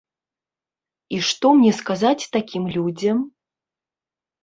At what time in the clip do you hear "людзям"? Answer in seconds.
2.81-3.17